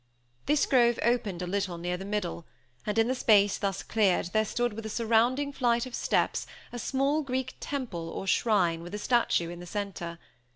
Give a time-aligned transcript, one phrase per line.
[0.47, 2.47] This grove opened, a little, near the middle;
[2.87, 6.79] and, in the space thus cleared, there stood with a surrounding flight of steps a
[6.79, 10.17] small Greek temple or shrine, with a statue in the center.